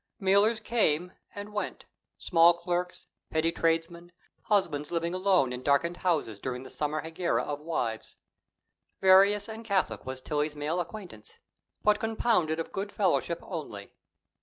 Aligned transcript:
"Mealers" 0.19 0.59
came 0.59 1.13
and 1.35 1.53
went 1.53 1.85
small 2.17 2.55
clerks, 2.55 3.05
petty 3.29 3.51
tradesmen, 3.51 4.11
husbands 4.45 4.89
living 4.89 5.13
alone 5.13 5.53
in 5.53 5.61
darkened 5.61 5.97
houses 5.97 6.39
during 6.39 6.63
the 6.63 6.71
summer 6.71 7.01
hegira 7.03 7.43
of 7.43 7.59
wives. 7.59 8.15
Various 8.99 9.47
and 9.47 9.63
catholic 9.63 10.03
was 10.03 10.19
Tillie's 10.19 10.55
male 10.55 10.79
acquaintance, 10.79 11.37
but 11.83 11.99
compounded 11.99 12.59
of 12.59 12.71
good 12.71 12.91
fellowship 12.91 13.43
only. 13.43 13.93